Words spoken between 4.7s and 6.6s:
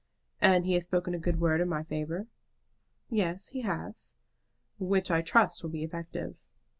"Which I trust will be effective."